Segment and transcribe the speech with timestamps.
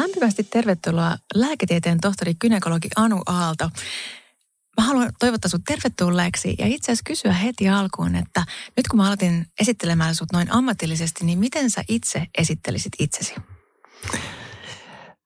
[0.00, 3.70] Lämpimästi tervetuloa lääketieteen tohtori kynekologi Anu Aalto.
[4.76, 8.44] Mä haluan toivottaa sut tervetulleeksi ja itse asiassa kysyä heti alkuun, että
[8.76, 13.34] nyt kun mä aloitin esittelemään sut noin ammatillisesti, niin miten sä itse esittelisit itsesi?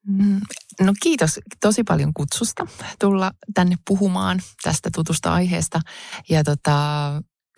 [0.06, 0.40] Mm,
[0.80, 2.66] no kiitos tosi paljon kutsusta
[3.00, 5.80] tulla tänne puhumaan tästä tutusta aiheesta.
[6.28, 6.72] Ja tota,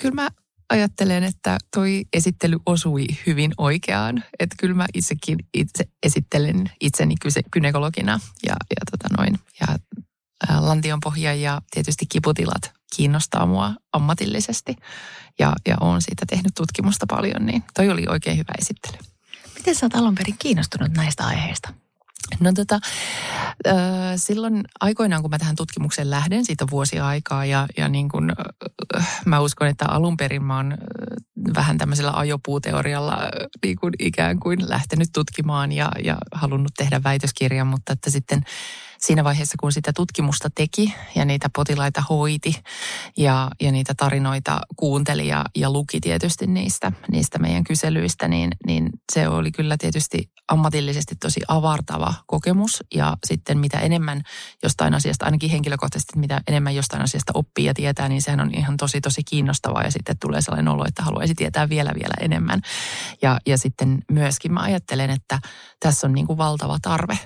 [0.00, 0.28] kyllä mä
[0.70, 4.24] ajattelen, että toi esittely osui hyvin oikeaan.
[4.38, 7.14] Että kyllä mä itsekin itse esittelen itseni
[7.50, 9.66] kynekologina ja, ja, tota noin, ja
[10.60, 14.76] lantionpohja ja tietysti kiputilat kiinnostaa mua ammatillisesti.
[15.38, 18.98] Ja, ja olen siitä tehnyt tutkimusta paljon, niin toi oli oikein hyvä esittely.
[19.54, 21.85] Miten sä oot alun perin kiinnostunut näistä aiheista?
[22.41, 22.80] No tota,
[24.16, 28.32] silloin aikoinaan, kun mä tähän tutkimukseen lähden, siitä on vuosia aikaa ja, ja niin kun,
[29.24, 30.79] mä uskon, että alun perin mä oon
[31.54, 33.19] vähän tämmöisellä ajopuuteorialla
[33.65, 38.43] niin kuin ikään kuin lähtenyt tutkimaan ja, ja halunnut tehdä väitöskirjan, mutta että sitten
[38.98, 42.62] siinä vaiheessa, kun sitä tutkimusta teki ja niitä potilaita hoiti
[43.16, 48.90] ja, ja niitä tarinoita kuunteli ja, ja luki tietysti niistä, niistä meidän kyselyistä, niin, niin
[49.12, 52.84] se oli kyllä tietysti ammatillisesti tosi avartava kokemus.
[52.94, 54.22] Ja sitten mitä enemmän
[54.62, 58.76] jostain asiasta, ainakin henkilökohtaisesti, mitä enemmän jostain asiasta oppii ja tietää, niin sehän on ihan
[58.76, 59.82] tosi tosi kiinnostavaa.
[59.82, 62.60] Ja sitten tulee sellainen olo, että haluaisi tietää vielä vielä enemmän.
[63.22, 65.38] Ja, ja sitten myöskin mä ajattelen, että
[65.80, 67.18] tässä on niin kuin valtava tarve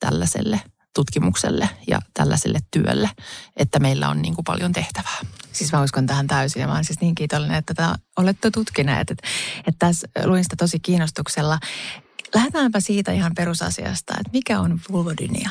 [0.00, 0.60] tällaiselle
[0.94, 3.10] tutkimukselle ja tällaiselle työlle,
[3.56, 5.18] että meillä on niin kuin paljon tehtävää.
[5.52, 9.10] Siis mä uskon tähän täysin ja mä olen siis niin kiitollinen, että tätä olette tutkineet.
[9.10, 9.28] Että,
[9.58, 11.58] että tässä luin sitä tosi kiinnostuksella.
[12.34, 15.50] Lähdetäänpä siitä ihan perusasiasta, että mikä on vulvodynia?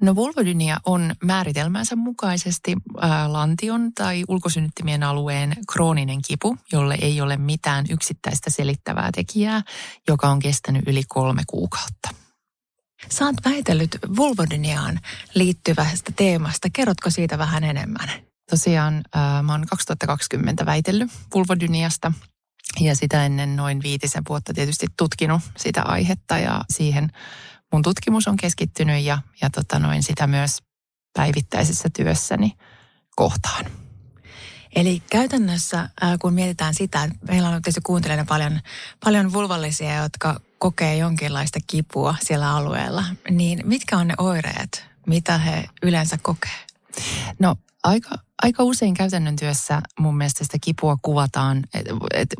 [0.00, 7.36] No vulvodynia on määritelmänsä mukaisesti ää, lantion tai ulkosynnyttimien alueen krooninen kipu, jolle ei ole
[7.36, 9.62] mitään yksittäistä selittävää tekijää,
[10.08, 12.27] joka on kestänyt yli kolme kuukautta.
[13.10, 15.00] Sä oot väitellyt vulvodyniaan
[15.34, 16.68] liittyvästä teemasta.
[16.72, 18.08] Kerrotko siitä vähän enemmän?
[18.50, 22.12] Tosiaan ää, mä oon 2020 väitellyt vulvodyniasta
[22.80, 27.10] ja sitä ennen noin viitisen vuotta tietysti tutkinut sitä aihetta ja siihen
[27.72, 30.58] mun tutkimus on keskittynyt ja, ja tota noin sitä myös
[31.16, 32.52] päivittäisessä työssäni
[33.16, 33.64] kohtaan.
[34.76, 35.88] Eli käytännössä,
[36.20, 38.60] kun mietitään sitä, että meillä on tietysti kuuntelijoina paljon,
[39.04, 45.64] paljon vulvallisia, jotka kokee jonkinlaista kipua siellä alueella, niin mitkä on ne oireet, mitä he
[45.82, 46.66] yleensä kokee?
[47.38, 48.10] No aika,
[48.42, 52.34] aika usein käytännön työssä mun mielestä sitä kipua kuvataan, että et,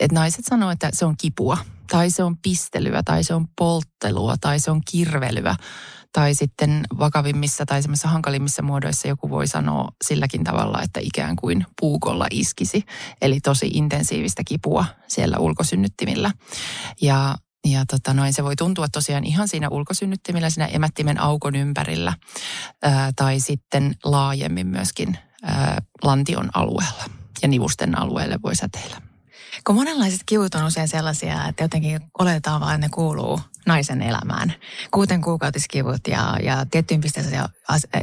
[0.00, 1.58] et naiset sanoo, että se on kipua,
[1.90, 5.56] tai se on pistelyä, tai se on polttelua, tai se on kirvelyä.
[6.14, 11.66] Tai sitten vakavimmissa tai semmoisissa hankalimmissa muodoissa joku voi sanoa silläkin tavalla, että ikään kuin
[11.80, 12.84] puukolla iskisi.
[13.22, 16.30] Eli tosi intensiivistä kipua siellä ulkosynnyttimillä.
[17.00, 17.34] Ja
[17.66, 22.12] ja tota noin, se voi tuntua tosiaan ihan siinä ulkosynnyttimillä, siinä emättimen aukon ympärillä
[22.82, 27.04] ää, tai sitten laajemmin myöskin ää, lantion alueella
[27.42, 29.13] ja nivusten alueelle voi säteillä.
[29.64, 34.54] Kun monenlaiset kivut on usein sellaisia, että jotenkin oletetaan vaan, että ne kuuluu naisen elämään.
[34.90, 37.44] Kuuten kuukautiskivut ja, ja tiettyyn pisteeseen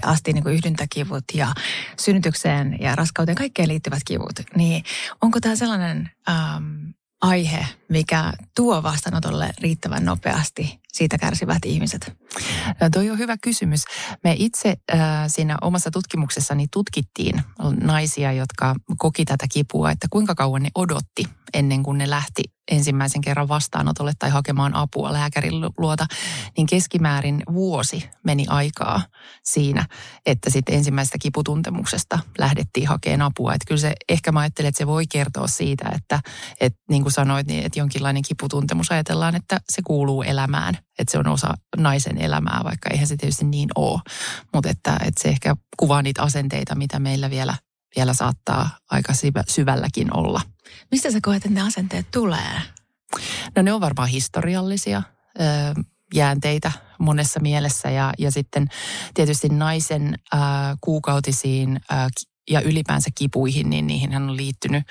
[0.03, 1.47] asti niin kuin yhdyntäkivut ja
[1.99, 4.39] synnytykseen ja raskauteen, kaikkeen liittyvät kivut.
[4.55, 4.83] Niin
[5.21, 6.91] onko tämä sellainen ähm,
[7.21, 12.17] aihe, mikä tuo vastaanotolle riittävän nopeasti siitä kärsivät ihmiset?
[12.81, 13.85] No, toi on hyvä kysymys.
[14.23, 17.43] Me itse äh, siinä omassa tutkimuksessani tutkittiin
[17.81, 21.23] naisia, jotka koki tätä kipua, että kuinka kauan ne odotti
[21.53, 26.05] ennen kuin ne lähti ensimmäisen kerran vastaanotolle tai hakemaan apua lääkärin luota,
[26.57, 29.01] niin keskimäärin vuosi meni aikaa
[29.43, 29.85] siinä,
[30.25, 33.53] että sitten ensimmäisestä kiputuntemuksesta lähdettiin hakemaan apua.
[33.53, 36.19] Että kyllä se, ehkä mä ajattelen, että se voi kertoa siitä, että,
[36.59, 41.17] että niin kuin sanoit, niin että jonkinlainen kiputuntemus ajatellaan, että se kuuluu elämään, että se
[41.17, 43.99] on osa naisen elämää, vaikka eihän se tietysti niin ole.
[44.53, 47.55] Mutta että, että se ehkä kuvaa niitä asenteita, mitä meillä vielä,
[47.95, 49.13] vielä saattaa aika
[49.47, 50.41] syvälläkin olla.
[50.91, 52.61] Mistä sä koet, että ne asenteet tulee?
[53.55, 55.03] No ne on varmaan historiallisia
[55.39, 55.43] ö,
[56.13, 58.67] jäänteitä monessa mielessä ja, ja sitten
[59.13, 60.37] tietysti naisen ö,
[60.81, 61.95] kuukautisiin ö,
[62.49, 64.83] ja ylipäänsä kipuihin, niin niihin on liittynyt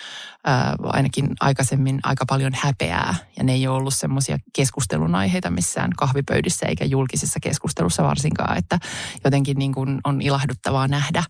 [0.44, 3.14] ää, ainakin aikaisemmin aika paljon häpeää.
[3.37, 8.79] Ja ne ei ole ollut semmoisia keskustelun aiheita missään kahvipöydissä eikä julkisessa keskustelussa varsinkaan, että
[9.25, 11.25] jotenkin niin kuin on ilahduttavaa nähdä,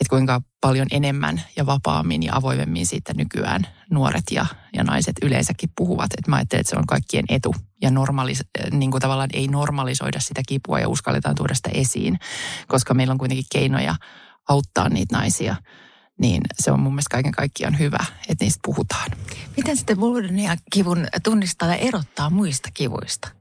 [0.00, 5.70] että kuinka paljon enemmän ja vapaammin ja avoimemmin siitä nykyään nuoret ja, ja naiset yleensäkin
[5.76, 6.10] puhuvat.
[6.18, 10.20] Että mä ajattelen, että se on kaikkien etu ja normalis, niin kuin tavallaan ei normalisoida
[10.20, 12.18] sitä kipua ja uskalletaan tuoda sitä esiin,
[12.68, 13.94] koska meillä on kuitenkin keinoja
[14.48, 15.56] auttaa niitä naisia
[16.20, 19.10] niin se on mun mielestä kaiken kaikkiaan hyvä, että niistä puhutaan.
[19.56, 23.37] Miten sitten vulvodynia kivun tunnistaa ja erottaa muista kivuista?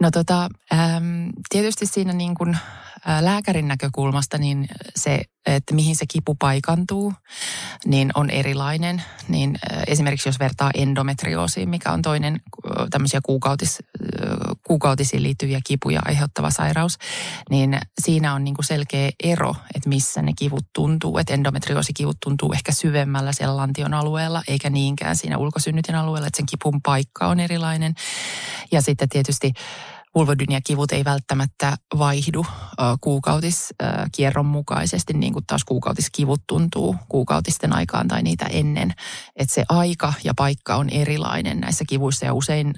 [0.00, 0.48] No tota,
[1.48, 2.58] tietysti siinä niin kuin
[3.20, 4.66] lääkärin näkökulmasta niin
[4.96, 7.12] se, että mihin se kipu paikantuu,
[7.86, 9.02] niin on erilainen.
[9.28, 12.40] Niin esimerkiksi jos vertaa endometrioosiin, mikä on toinen
[12.90, 13.78] tämmöisiä kuukautis,
[14.66, 16.98] kuukautisiin liittyviä kipuja aiheuttava sairaus,
[17.50, 21.18] niin siinä on niin kuin selkeä ero, että missä ne kivut tuntuu.
[21.18, 26.46] Että endometrioosikivut tuntuu ehkä syvemmällä siellä lantion alueella, eikä niinkään siinä ulkosynnytin alueella, että sen
[26.46, 27.94] kipun paikka on erilainen.
[28.72, 29.43] Ja sitten tietysti
[30.14, 32.46] vulvodyniakivut ei välttämättä vaihdu
[33.00, 38.94] kuukautiskierron mukaisesti, niin kuin taas kuukautiskivut tuntuu kuukautisten aikaan tai niitä ennen.
[39.36, 42.74] Että se aika ja paikka on erilainen näissä kivuissa ja usein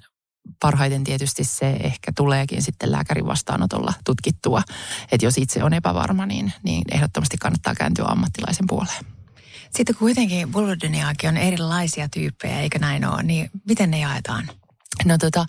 [0.60, 4.62] parhaiten tietysti se ehkä tuleekin sitten lääkärin vastaanotolla tutkittua.
[5.12, 9.04] Että jos itse on epävarma, niin, niin ehdottomasti kannattaa kääntyä ammattilaisen puoleen.
[9.70, 13.22] Sitten kuitenkin vulvodyniaakin on erilaisia tyyppejä, eikö näin ole?
[13.22, 14.50] Niin miten ne jaetaan?
[15.04, 15.46] No tota,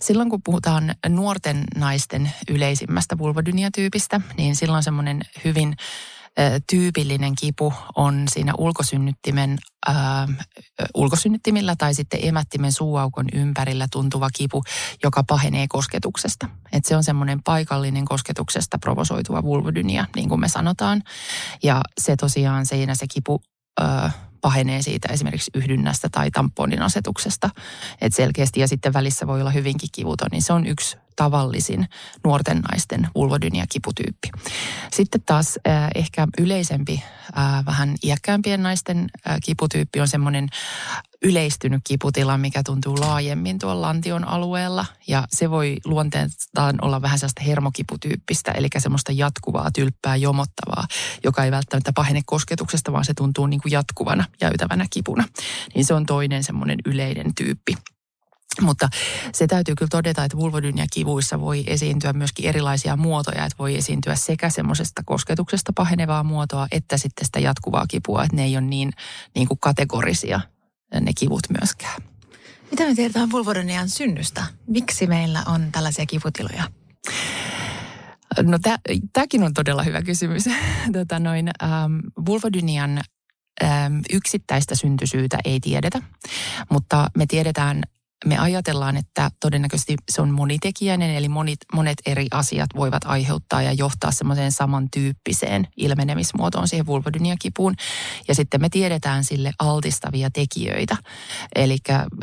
[0.00, 5.76] silloin kun puhutaan nuorten naisten yleisimmästä vulvodyniatyypistä, niin silloin semmoinen hyvin
[6.70, 9.58] tyypillinen kipu on siinä ulkosynnyttimen,
[9.88, 9.96] äh,
[10.94, 14.62] ulkosynnyttimillä tai sitten emättimen suuaukon ympärillä tuntuva kipu,
[15.04, 16.48] joka pahenee kosketuksesta.
[16.72, 21.02] Et se on semmoinen paikallinen kosketuksesta provosoituva vulvodynia, niin kuin me sanotaan.
[21.62, 23.40] Ja se tosiaan siinä se kipu
[23.82, 27.50] äh, pahenee siitä esimerkiksi yhdynnästä tai tamponin asetuksesta.
[28.00, 31.88] Et selkeästi ja sitten välissä voi olla hyvinkin kivuton, niin se on yksi tavallisin
[32.24, 34.30] nuorten naisten vulvodynia-kiputyyppi.
[34.92, 37.02] Sitten taas äh, ehkä yleisempi,
[37.38, 40.48] äh, vähän iäkkäämpien naisten äh, kiputyyppi on semmoinen
[41.22, 44.86] yleistynyt kiputila, mikä tuntuu laajemmin tuolla lantion alueella.
[45.06, 50.86] Ja se voi luonteeltaan olla vähän sellaista hermokiputyyppistä, eli semmoista jatkuvaa, tylppää, jomottavaa,
[51.24, 55.24] joka ei välttämättä pahene kosketuksesta, vaan se tuntuu niin kuin jatkuvana, jäytävänä kipuna.
[55.74, 57.74] Niin se on toinen semmoinen yleinen tyyppi.
[58.60, 58.88] Mutta
[59.32, 64.14] se täytyy kyllä todeta, että vulvodynia kivuissa voi esiintyä myöskin erilaisia muotoja, että voi esiintyä
[64.14, 68.92] sekä semmoisesta kosketuksesta pahenevaa muotoa, että sitten sitä jatkuvaa kipua, että ne ei ole niin,
[69.34, 70.40] niin kuin kategorisia
[71.00, 72.02] ne kivut myöskään.
[72.70, 74.44] Mitä me tiedetään vulvodynian synnystä?
[74.66, 76.64] Miksi meillä on tällaisia kivutiloja?
[78.42, 78.58] No
[79.12, 80.44] tämäkin on todella hyvä kysymys.
[80.92, 83.00] tota noin, ähm, vulvodynian
[83.62, 86.02] ähm, yksittäistä syntysyytä ei tiedetä,
[86.70, 87.82] mutta me tiedetään
[88.26, 93.72] me ajatellaan, että todennäköisesti se on monitekijäinen, eli monet, monet eri asiat voivat aiheuttaa ja
[93.72, 97.74] johtaa semmoiseen samantyyppiseen ilmenemismuotoon siihen vulvodyniakipuun.
[98.28, 100.96] Ja sitten me tiedetään sille altistavia tekijöitä,
[101.54, 101.76] eli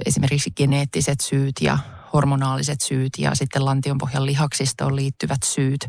[0.06, 1.78] esimerkiksi geneettiset syyt ja
[2.14, 5.86] hormonaaliset syyt ja sitten lantionpohjan lihaksistoon liittyvät syyt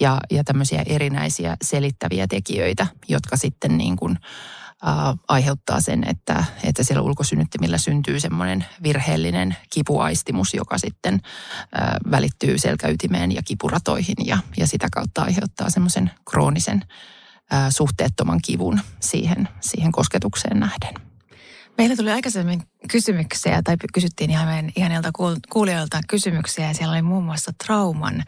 [0.00, 4.18] ja, ja tämmöisiä erinäisiä selittäviä tekijöitä, jotka sitten niin kuin
[4.86, 12.58] äh, aiheuttaa sen, että, että siellä ulkosynnyttimillä syntyy semmoinen virheellinen kipuaistimus, joka sitten äh, välittyy
[12.58, 16.82] selkäytimeen ja kipuratoihin ja, ja sitä kautta aiheuttaa semmoisen kroonisen
[17.52, 20.94] äh, suhteettoman kivun siihen, siihen kosketukseen nähden.
[21.78, 25.10] Meillä tuli aikaisemmin kysymyksiä, tai kysyttiin ihan meidän ihanilta
[25.52, 28.24] kuulijoilta kysymyksiä, ja siellä oli muun muassa trauman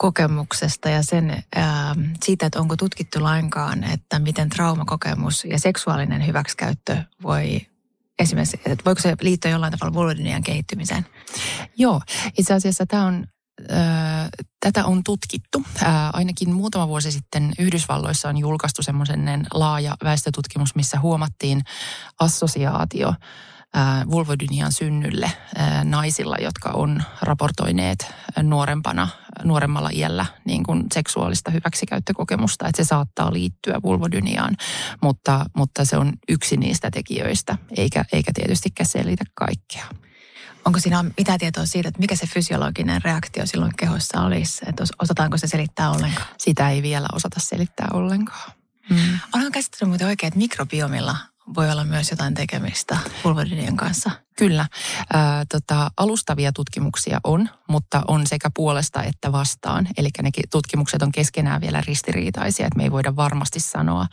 [0.00, 6.96] kokemuksesta ja sen, ää, siitä, että onko tutkittu lainkaan, että miten traumakokemus ja seksuaalinen hyväksikäyttö
[7.22, 7.60] voi
[8.18, 11.06] esimerkiksi, että voiko se liittyä jollain tavalla vulvodynian kehittymiseen?
[11.76, 12.00] Joo,
[12.38, 13.26] itse asiassa tämä on
[14.60, 15.62] tätä on tutkittu.
[16.12, 21.62] Ainakin muutama vuosi sitten Yhdysvalloissa on julkaistu semmoinen laaja väestötutkimus, missä huomattiin
[22.20, 23.14] assosiaatio
[24.10, 25.32] vulvodynian synnylle
[25.84, 29.08] naisilla, jotka on raportoineet nuorempana,
[29.44, 34.56] nuoremmalla iällä niin kuin seksuaalista hyväksikäyttökokemusta, että se saattaa liittyä vulvodyniaan,
[35.02, 39.86] mutta, mutta se on yksi niistä tekijöistä, eikä, eikä tietystikään selitä kaikkea.
[40.64, 44.64] Onko siinä mitään tietoa siitä, että mikä se fysiologinen reaktio silloin kehossa olisi?
[44.66, 46.26] Että osataanko se selittää ollenkaan?
[46.38, 48.52] Sitä ei vielä osata selittää ollenkaan.
[48.90, 49.18] Mm.
[49.34, 51.16] Olen käsittänyt muuten oikein, että mikrobiomilla
[51.56, 54.10] voi olla myös jotain tekemistä vulvodynian kanssa?
[54.36, 54.66] Kyllä.
[55.12, 59.88] Ää, tota, alustavia tutkimuksia on, mutta on sekä puolesta että vastaan.
[59.96, 64.06] Eli ne tutkimukset on keskenään vielä ristiriitaisia, että me ei voida varmasti sanoa.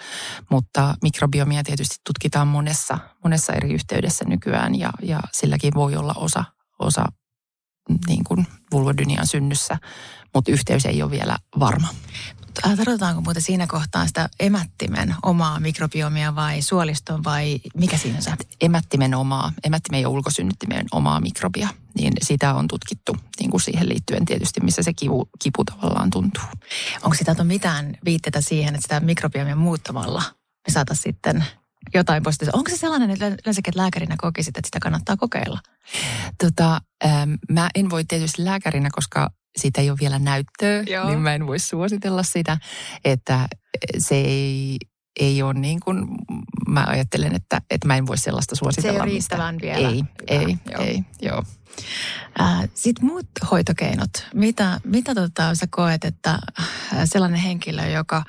[0.51, 6.44] Mutta mikrobiomia tietysti tutkitaan monessa, monessa eri yhteydessä nykyään ja, ja silläkin voi olla osa,
[6.79, 7.06] osa
[8.08, 9.77] niin kuin vulvodynian synnyssä,
[10.34, 11.88] mutta yhteys ei ole vielä varma.
[12.62, 18.32] Tarvitaanko muuten siinä kohtaa sitä emättimen omaa mikrobiomia vai suoliston vai mikä siinä on se?
[18.62, 24.26] Emättimen omaa, emättimen ja ulkosynnyttimen omaa mikrobia, niin sitä on tutkittu niin kuin siihen liittyen
[24.26, 26.44] tietysti, missä se kipu, kipu tavallaan tuntuu.
[27.04, 30.24] Onko sitä mitään viitteitä siihen, että sitä mikrobiomia muuttamalla
[30.68, 31.46] me saataisiin sitten
[31.94, 32.58] jotain positiivista.
[32.58, 35.60] Onko se sellainen, että yleensäkin lääkärinä kokisit, että sitä kannattaa kokeilla?
[36.44, 41.08] Tota, ähm, mä en voi tietysti lääkärinä, koska siitä ei ole vielä näyttöä, Joo.
[41.08, 42.58] niin mä en voi suositella sitä,
[43.06, 43.48] että
[43.98, 44.78] se ei,
[45.20, 46.08] ei ole niin kuin,
[46.68, 48.94] mä ajattelen, että, että mä en voi sellaista suositella.
[48.94, 49.90] Se ei ole riittävän vielä.
[49.90, 50.06] Ei, Hyvä.
[50.28, 50.84] ei, joo.
[50.84, 51.44] ei, joo.
[52.74, 54.10] Sitten muut hoitokeinot.
[54.34, 56.40] Mitä, mitä tota, sä koet, että
[57.06, 58.24] sellainen henkilö, joka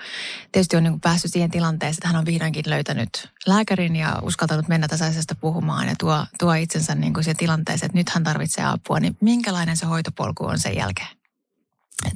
[0.53, 4.89] tietysti on niin päässyt siihen tilanteeseen, että hän on vihdoinkin löytänyt lääkärin ja uskaltanut mennä
[4.89, 9.01] tasaisesta puhumaan ja tuo, tuo itsensä niin kuin siihen tilanteeseen, että nyt hän tarvitsee apua,
[9.01, 11.18] niin minkälainen se hoitopolku on sen jälkeen?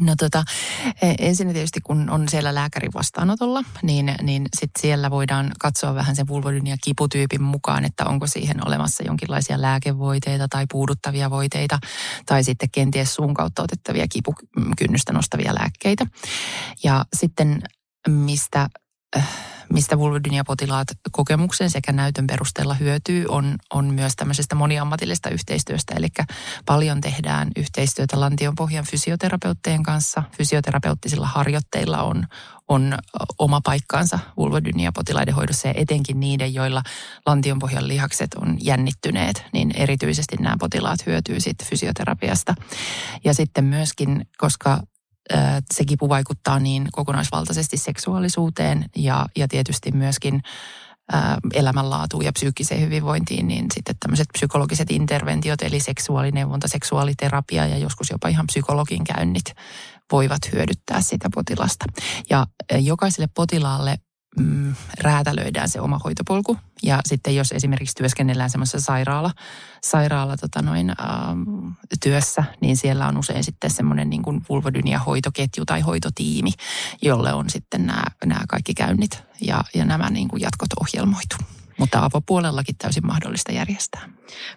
[0.00, 0.44] No tota,
[1.02, 6.16] e, ensin tietysti kun on siellä lääkärin vastaanotolla, niin, niin sit siellä voidaan katsoa vähän
[6.16, 11.78] sen vulvodynia kiputyypin mukaan, että onko siihen olemassa jonkinlaisia lääkevoiteita tai puuduttavia voiteita
[12.26, 16.06] tai sitten kenties suun kautta otettavia kipukynnystä nostavia lääkkeitä.
[16.84, 17.62] Ja sitten
[18.08, 18.68] mistä
[19.72, 25.94] mistä vulvodynia-potilaat kokemuksen sekä näytön perusteella hyötyy, on, on myös tämmöisestä moniammatillisesta yhteistyöstä.
[25.96, 26.08] Eli
[26.66, 30.22] paljon tehdään yhteistyötä lantionpohjan fysioterapeuttien kanssa.
[30.36, 32.26] Fysioterapeuttisilla harjoitteilla on,
[32.68, 32.98] on
[33.38, 36.82] oma paikkaansa vulvodynia-potilaiden hoidossa ja etenkin niiden, joilla
[37.26, 42.54] lantionpohjan lihakset on jännittyneet, niin erityisesti nämä potilaat hyötyy sitten fysioterapiasta.
[43.24, 44.80] Ja sitten myöskin, koska
[45.74, 50.42] se kipu vaikuttaa niin kokonaisvaltaisesti seksuaalisuuteen ja, ja tietysti myöskin
[51.54, 58.28] elämänlaatuun ja psyykkiseen hyvinvointiin, niin sitten tämmöiset psykologiset interventiot, eli seksuaalineuvonta, seksuaaliterapia ja joskus jopa
[58.28, 59.44] ihan psykologin käynnit
[60.12, 61.84] voivat hyödyttää sitä potilasta.
[62.30, 62.46] Ja
[62.78, 63.98] jokaiselle potilaalle
[64.38, 66.58] mm, räätälöidään se oma hoitopolku.
[66.82, 69.30] Ja sitten jos esimerkiksi työskennellään semmoisessa sairaala,
[69.82, 71.42] sairaala tota noin, ähm,
[72.02, 76.52] työssä, niin siellä on usein sitten semmoinen niin kuin vulvodynia hoitoketju tai hoitotiimi,
[77.02, 81.36] jolle on sitten nämä, nämä kaikki käynnit ja, ja nämä niin kuin jatkot ohjelmoitu
[81.78, 84.08] mutta avopuolellakin täysin mahdollista järjestää.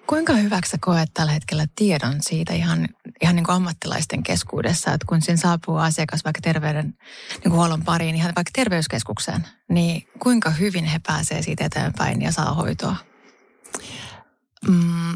[0.08, 2.88] Kuinka hyväksi koet tällä hetkellä tiedon siitä ihan,
[3.22, 7.84] ihan niin kuin ammattilaisten keskuudessa, että kun siinä saapuu asiakas vaikka terveyden niin kuin huollon
[7.84, 12.96] pariin, ihan vaikka terveyskeskukseen, niin kuinka hyvin he pääsee siitä eteenpäin ja saa hoitoa?
[14.68, 15.14] Mm,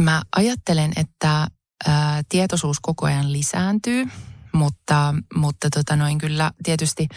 [0.00, 1.46] mä ajattelen, että
[1.86, 4.06] ää, tietoisuus koko ajan lisääntyy,
[4.52, 7.08] mutta, mutta tota noin kyllä tietysti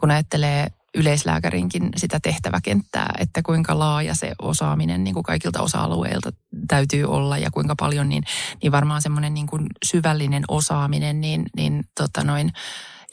[0.00, 0.66] kun ajattelee
[0.98, 6.32] yleislääkärinkin sitä tehtäväkenttää, että kuinka laaja se osaaminen niin kuin kaikilta osa-alueilta
[6.68, 8.22] täytyy olla ja kuinka paljon, niin,
[8.62, 12.52] niin varmaan semmoinen niin kuin syvällinen osaaminen, niin, niin tota noin,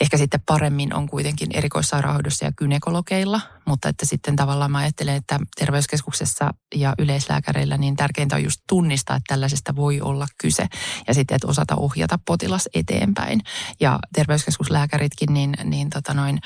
[0.02, 5.40] ehkä sitten paremmin on kuitenkin erikoissairaanhoidossa ja kynekologeilla, mutta että sitten tavallaan mä ajattelen, että
[5.56, 10.68] terveyskeskuksessa ja yleislääkäreillä niin tärkeintä on just tunnistaa, että tällaisesta voi olla kyse
[11.08, 13.42] ja sitten, että osata ohjata potilas eteenpäin.
[13.80, 16.40] Ja terveyskeskuslääkäritkin niin, niin tota noin,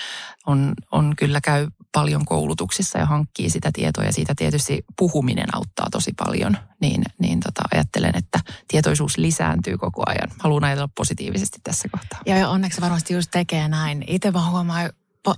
[0.46, 5.88] on, on kyllä käy paljon koulutuksissa ja hankkii sitä tietoa ja siitä tietysti puhuminen auttaa
[5.91, 10.29] tosi paljon, niin, niin tota, ajattelen, että tietoisuus lisääntyy koko ajan.
[10.39, 12.19] Haluan ajatella positiivisesti tässä kohtaa.
[12.25, 14.03] Ja onneksi varmasti just tekee näin.
[14.08, 14.89] Itse vaan huomaa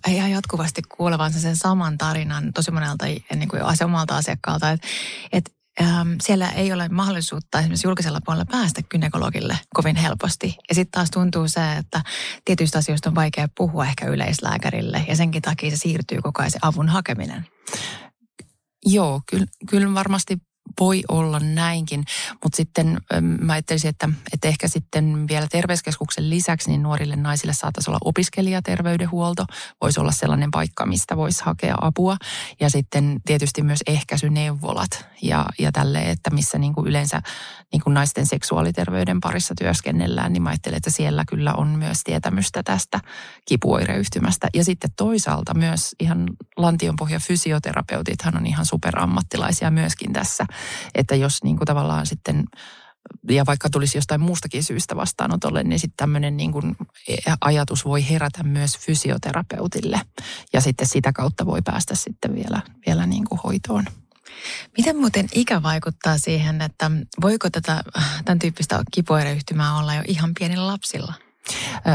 [0.08, 3.06] ihan jatkuvasti kuulevansa sen saman tarinan tosi monelta
[3.36, 4.88] niin kuin omalta asiakkaalta, että,
[5.32, 5.52] että
[6.22, 10.58] siellä ei ole mahdollisuutta esimerkiksi julkisella puolella päästä gynekologille kovin helposti.
[10.70, 12.02] Ja sitten taas tuntuu se, että
[12.46, 16.60] tietyistä asioista on vaikea puhua ehkä yleislääkärille ja senkin takia se siirtyy koko ajan se
[16.62, 17.48] avun hakeminen.
[18.86, 20.38] Joo, kyllä, kyllä varmasti
[20.80, 22.04] voi olla näinkin,
[22.44, 22.98] mutta sitten
[23.42, 29.46] mä ajattelisin, että, että ehkä sitten vielä terveyskeskuksen lisäksi niin nuorille naisille saattaisi olla opiskelijaterveydenhuolto,
[29.82, 32.18] voisi olla sellainen paikka, mistä voisi hakea apua.
[32.60, 37.22] Ja sitten tietysti myös ehkäisyneuvolat ja, ja tälle, että missä niin kuin yleensä
[37.72, 42.64] niin kuin naisten seksuaaliterveyden parissa työskennellään, niin mä ajattelen, että siellä kyllä on myös tietämystä
[42.64, 43.00] tästä
[43.48, 44.48] kipuoireyhtymästä.
[44.54, 50.46] Ja sitten toisaalta myös ihan lantionpohja fysioterapeutithan on ihan superammattilaisia myöskin tässä
[50.96, 52.44] että jos niin kuin tavallaan sitten
[53.30, 56.76] ja vaikka tulisi jostain muustakin syystä vastaanotolle, niin sitten tämmöinen niin kuin
[57.42, 60.02] ajatus voi herätä myös fysioterapeutille.
[60.54, 63.86] Ja sitten sitä kautta voi päästä sitten vielä, vielä niin kuin hoitoon.
[64.78, 66.92] Miten muuten ikä vaikuttaa siihen, että
[67.22, 67.84] voiko tätä,
[68.26, 71.14] tämän tyyppistä kipuereyhtymää olla jo ihan pienillä lapsilla?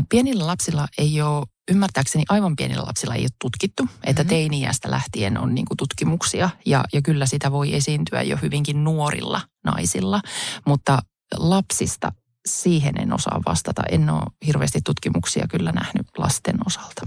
[0.09, 4.29] Pienillä lapsilla ei ole, ymmärtääkseni aivan pienillä lapsilla ei ole tutkittu, että mm-hmm.
[4.29, 10.21] teini-iästä lähtien on niin tutkimuksia ja, ja kyllä sitä voi esiintyä jo hyvinkin nuorilla naisilla,
[10.67, 10.99] mutta
[11.37, 12.13] lapsista
[12.47, 13.83] siihen en osaa vastata.
[13.91, 17.07] En ole hirveästi tutkimuksia kyllä nähnyt lasten osalta.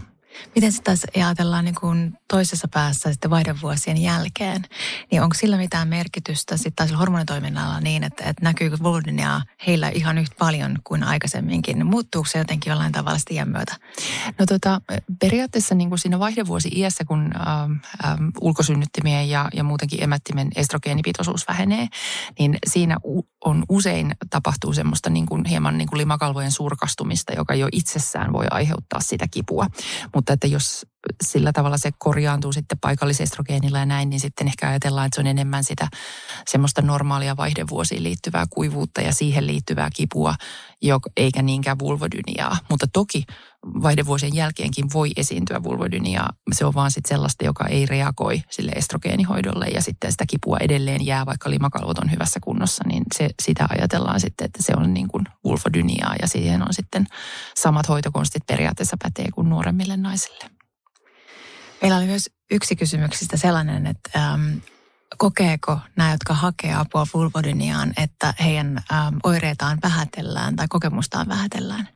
[0.56, 4.62] Miten sitten taas ajatellaan niin kuin toisessa päässä sitten vaihdevuosien jälkeen,
[5.12, 10.18] niin onko sillä mitään merkitystä sitten taas hormonitoiminnalla niin, että, että näkyykö vulvodinia heillä ihan
[10.18, 11.86] yhtä paljon kuin aikaisemminkin?
[11.86, 13.76] Muuttuuko se jotenkin jollain tavalla iän myötä?
[14.40, 14.82] No tota,
[15.20, 17.72] periaatteessa niin kuin siinä vaihdevuosi-iässä, kun ähm,
[18.06, 21.88] ähm, ulkosynnyttimien ja, ja muutenkin emättimen estrogeenipitoisuus vähenee,
[22.40, 22.98] niin siinä
[23.46, 28.46] on usein tapahtuu semmoista niin kuin hieman niin kuin limakalvojen surkastumista, joka jo itsessään voi
[28.52, 29.68] aiheuttaa sitä kipua.
[30.16, 30.86] Mutta että jos
[31.24, 35.28] sillä tavalla se korjaantuu sitten paikallisestrogeenilla ja näin, niin sitten ehkä ajatellaan, että se on
[35.28, 35.88] enemmän sitä
[36.48, 40.36] semmoista normaalia vaihdevuosiin liittyvää kuivuutta ja siihen liittyvää kipua,
[41.18, 42.58] eikä niinkään vulvodyniaa.
[42.70, 43.24] Mutta toki
[43.84, 46.30] vaihdevuosien jälkeenkin voi esiintyä vulvodyniaa.
[46.52, 51.06] Se on vaan sitten sellaista, joka ei reagoi sille estrogeenihoidolle ja sitten sitä kipua edelleen
[51.06, 55.08] jää, vaikka limakalvot on hyvässä kunnossa, niin se, sitä ajatellaan sitten, että se on niin
[55.08, 57.06] kuin vulvodyniaa ja siihen on sitten
[57.56, 60.46] samat hoitokonstit periaatteessa pätee kuin nuoremmille naisille.
[61.82, 64.58] Meillä oli myös yksi kysymyksistä sellainen, että ähm,
[65.18, 71.90] kokeeko nämä, jotka hakee apua vulvodyniaan, että heidän ähm, oireitaan vähätellään tai kokemustaan vähätellään?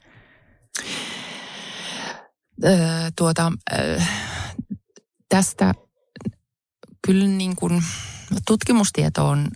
[2.66, 4.02] Öö, tuota, öö,
[5.30, 5.74] tästä
[7.08, 7.84] kyllä niin kuin
[8.48, 9.48] tutkimustietoon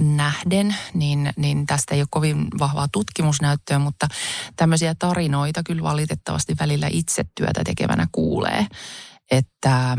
[0.00, 4.08] nähden, niin, niin tästä ei ole kovin vahvaa tutkimusnäyttöä, mutta
[4.56, 8.66] tämmöisiä tarinoita kyllä valitettavasti välillä itse työtä tekevänä kuulee
[9.30, 9.96] että,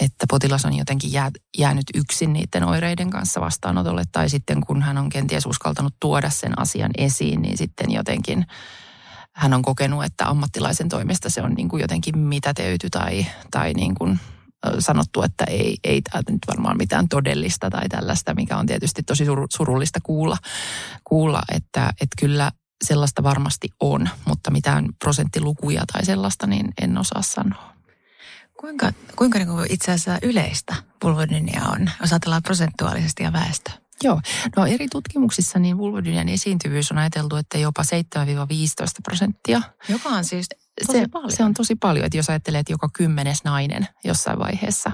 [0.00, 4.98] että potilas on jotenkin jää, jäänyt yksin niiden oireiden kanssa vastaanotolle, tai sitten kun hän
[4.98, 8.46] on kenties uskaltanut tuoda sen asian esiin, niin sitten jotenkin
[9.34, 13.94] hän on kokenut, että ammattilaisen toimesta se on niin kuin jotenkin mitäteyty tai, tai niin
[13.94, 14.20] kuin
[14.78, 19.24] sanottu, että ei, ei tämä nyt varmaan mitään todellista tai tällaista, mikä on tietysti tosi
[19.50, 20.36] surullista kuulla,
[21.04, 22.52] kuulla että, että kyllä
[22.84, 27.72] sellaista varmasti on, mutta mitään prosenttilukuja tai sellaista, niin en osaa sanoa.
[28.60, 33.70] Kuinka, kuinka niin kuin itse asiassa yleistä vulvodynia on, jos ajatellaan prosentuaalisesti ja väestö?
[34.04, 34.20] Joo,
[34.56, 37.86] no eri tutkimuksissa niin vulvodynian esiintyvyys on ajateltu, että jopa 7-15
[39.04, 39.62] prosenttia.
[39.88, 40.46] Joka on siis
[40.86, 41.32] tosi se, paljon.
[41.32, 44.92] Se on tosi paljon, että jos ajattelee, että joka kymmenes nainen jossain vaiheessa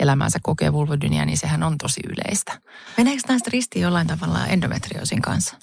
[0.00, 2.60] elämänsä kokee vulvodynia, niin sehän on tosi yleistä.
[2.96, 5.56] Meneekö näistä ristiin jollain tavalla endometrioosin kanssa?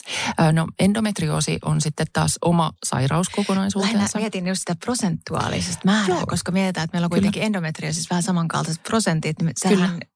[0.52, 3.98] No endometrioosi on sitten taas oma sairauskokonaisuutensa.
[3.98, 6.26] Lähinnä mietin just sitä prosentuaalisesta määrää, Joo.
[6.28, 7.46] koska mietitään, että meillä on kuitenkin Kyllä.
[7.46, 9.42] endometrioosissa vähän samankaltaiset prosentit.
[9.42, 10.13] Niin sehän Kyllä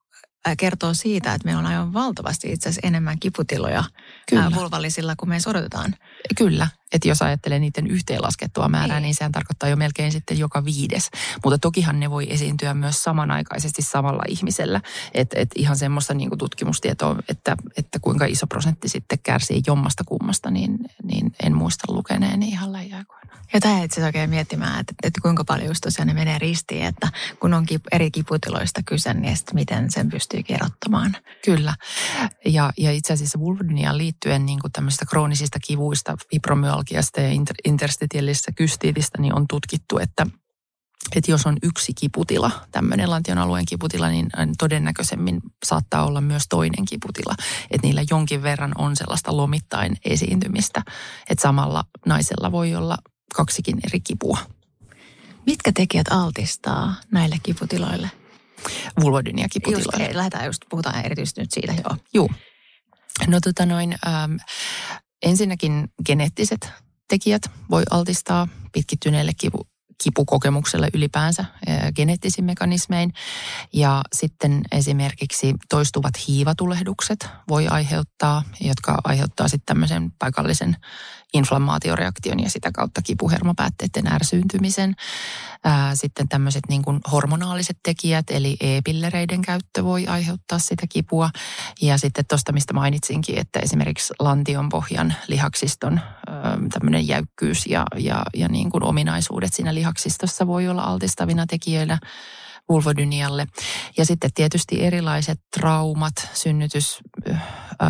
[0.58, 3.84] kertoo siitä, että meillä on aivan valtavasti itse asiassa enemmän kiputiloja
[4.30, 4.52] Kyllä.
[4.56, 5.96] vulvallisilla kuin me odotetaan.
[6.38, 9.04] Kyllä, että jos ajattelee niiden yhteenlaskettua määrää, niin.
[9.04, 11.10] niin sehän tarkoittaa jo melkein sitten joka viides.
[11.44, 14.82] Mutta tokihan ne voi esiintyä myös samanaikaisesti samalla ihmisellä.
[15.14, 20.04] Että et ihan semmoista niin kuin tutkimustietoa, että, että kuinka iso prosentti sitten kärsii jommasta
[20.04, 23.28] kummasta, niin, niin en muista lukeneeni ihan lähiaikoina.
[23.54, 27.12] Ja tämä itse oikein miettimään, että, että kuinka paljon just tosiaan ne menee ristiin, että
[27.40, 31.18] kun on kip, eri kiputiloista kyse, niin sitten miten sen pystyy kerrottamaan.
[31.46, 31.76] Kyllä.
[32.46, 38.52] Ja, ja itse asiassa vulvodyniaan liittyen niin kuin tämmöisistä kroonisista kivuista, fibromyalgiasta ja inter, interstitiellisestä
[38.52, 40.28] kystiitistä, niin on tutkittu, että
[41.16, 46.86] että jos on yksi kiputila, tämmöinen lantion alueen kiputila, niin todennäköisemmin saattaa olla myös toinen
[46.86, 47.36] kiputila.
[47.72, 50.84] Että niillä jonkin verran on sellaista lomittain esiintymistä.
[51.30, 52.98] Että samalla naisella voi olla
[53.36, 54.38] kaksikin eri kipua.
[55.46, 58.12] Mitkä tekijät altistaa näille kiputiloille?
[59.02, 60.04] Vulvodynia kiputiloille.
[60.04, 61.98] Just, lähdetään just, puhutaan erityisesti nyt siitä, joo.
[62.14, 62.30] Joo.
[63.28, 64.38] No tota noin, äm,
[65.22, 66.72] ensinnäkin geneettiset
[67.08, 69.68] tekijät voi altistaa pitkittyneelle kipu,
[70.04, 71.46] kipukokemukselle ylipäänsä
[71.96, 73.14] geneettisin mekanismein.
[73.74, 80.76] Ja sitten esimerkiksi toistuvat hiivatulehdukset voi aiheuttaa, jotka aiheuttaa sitten tämmöisen paikallisen
[81.34, 84.96] inflammaatioreaktion ja sitä kautta kipuhermopäätteiden ärsyyntymisen.
[85.94, 91.30] Sitten tämmöiset niin kuin hormonaaliset tekijät, eli e-pillereiden käyttö voi aiheuttaa sitä kipua.
[91.82, 96.00] Ja sitten tuosta, mistä mainitsinkin, että esimerkiksi lantion pohjan lihaksiston
[96.74, 102.00] tämmöinen jäykkyys ja, ja, ja niin kuin ominaisuudet siinä lihaksistossa voi olla altistavina tekijöinä
[102.70, 103.48] vulvodynialle.
[103.98, 107.00] Ja sitten tietysti erilaiset traumat, synnytys,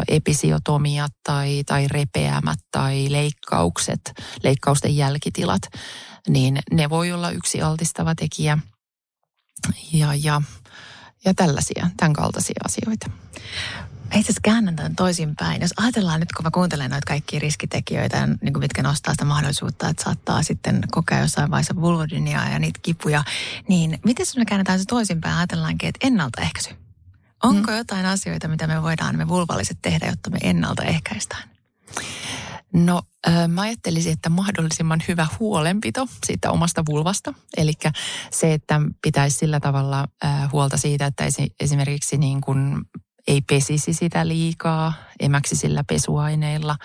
[0.08, 5.62] episiotomiat tai, tai repeämät tai leikkaukset, leikkausten jälkitilat,
[6.28, 8.58] niin ne voi olla yksi altistava tekijä.
[9.93, 10.41] Ja, ja,
[11.26, 13.10] ja tällaisia, tämän kaltaisia asioita.
[14.06, 15.62] Itse asiassa käännän tämän toisinpäin.
[15.62, 19.89] Jos ajatellaan nyt, kun mä kuuntelen noita kaikkia riskitekijöitä, niin kuin mitkä nostaa sitä mahdollisuutta,
[19.89, 23.23] että saattaa sitten kokea jossain vaiheessa vulvodyniaa ja niitä kipuja,
[23.67, 26.87] niin miten me käännetään se toisinpäin ajatellaankin, että ennaltaehkäisy?
[27.43, 27.78] Onko hmm.
[27.78, 31.50] jotain asioita, mitä me voidaan me vulvalliset tehdä, jotta me ennaltaehkäistään?
[32.73, 33.02] No
[33.47, 37.34] mä ajattelisin, että mahdollisimman hyvä huolenpito siitä omasta vulvasta.
[37.58, 37.73] Eli
[38.32, 40.08] se, että pitäisi sillä tavalla
[40.52, 41.23] huolta siitä, että
[41.60, 42.82] esimerkiksi niin kuin
[43.28, 46.76] ei pesisi sitä liikaa, emäksi sillä pesuaineilla.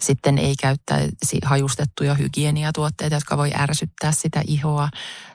[0.00, 4.88] Sitten ei käyttäisi hajustettuja hygieniatuotteita, jotka voi ärsyttää sitä ihoa.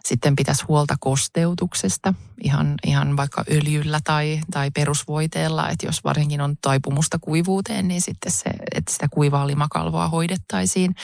[0.06, 5.70] Sitten pitäisi huolta kosteutuksesta, ihan, ihan vaikka öljyllä tai, tai perusvoiteella.
[5.70, 10.96] Että jos varsinkin on taipumusta kuivuuteen, niin sitten se, että sitä kuivaa limakalvoa hoidettaisiin.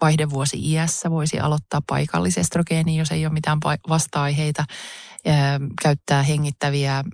[0.00, 3.58] Vaihdevuosi iässä voisi aloittaa paikallisestrogeeni, jos ei ole mitään
[3.88, 4.64] vasta-aiheita
[5.82, 7.04] käyttää hengittäviä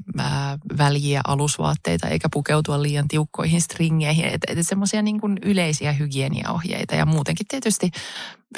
[0.78, 4.24] väljiä alusvaatteita eikä pukeutua liian tiukkoihin stringeihin.
[4.24, 7.90] Että et semmoisia niin yleisiä hygieniaohjeita ja muutenkin tietysti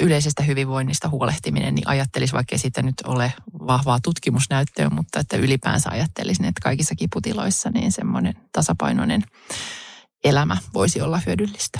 [0.01, 3.33] yleisestä hyvinvoinnista huolehtiminen, niin ajattelisi, vaikka siitä nyt ole
[3.67, 9.23] vahvaa tutkimusnäyttöä, mutta että ylipäänsä ajattelisin, että kaikissa kiputiloissa niin semmoinen tasapainoinen
[10.23, 11.79] elämä voisi olla hyödyllistä.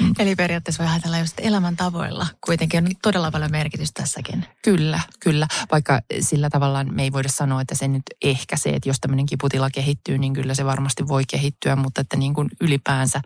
[0.00, 0.12] Mm.
[0.18, 2.26] Eli periaatteessa voi ajatella just elämäntavoilla.
[2.46, 4.44] Kuitenkin on todella paljon merkitystä tässäkin.
[4.64, 5.48] Kyllä, kyllä.
[5.72, 9.26] Vaikka sillä tavalla me ei voida sanoa, että se nyt ehkä se, että jos tämmöinen
[9.26, 13.20] kiputila kehittyy, niin kyllä se varmasti voi kehittyä, mutta että niin kuin ylipäänsä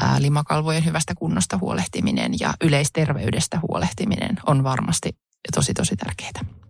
[0.00, 5.18] ää, limakalvojen hyvästä kunnosta huolehtiminen ja yleisterveydestä huolehtiminen on varmasti
[5.54, 6.63] tosi tosi tärkeää.